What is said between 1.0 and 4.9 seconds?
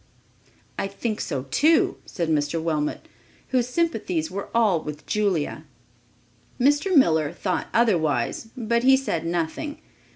so too," said Mr. Wilmot, whose sympathies were all